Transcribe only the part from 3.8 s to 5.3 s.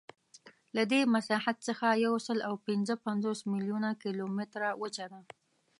کیلومتره وچه ده.